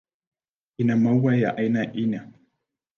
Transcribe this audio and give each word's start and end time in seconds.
Ina 0.77 0.97
maua 0.97 1.35
ya 1.35 1.57
aina 1.57 1.81
aina. 1.81 2.29